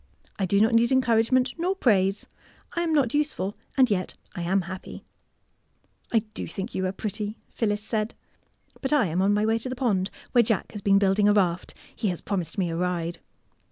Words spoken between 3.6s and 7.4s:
and yet I am happy." I do think you are pretty,"